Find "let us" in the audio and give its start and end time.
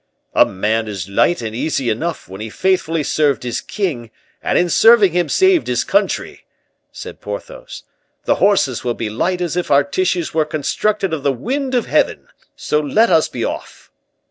12.79-13.29